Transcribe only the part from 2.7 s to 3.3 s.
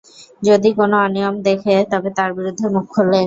মুখ খোলে।